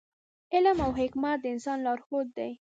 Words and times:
علم 0.53 0.77
او 0.85 0.91
حکمت 0.99 1.37
د 1.41 1.45
انسان 1.55 1.77
لارښود 1.85 2.27
دی. 2.37 2.51